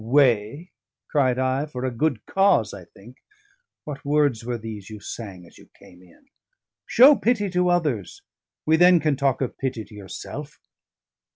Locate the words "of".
9.41-9.59